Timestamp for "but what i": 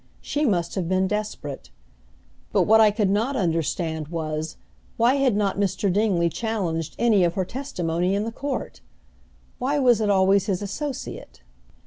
2.51-2.89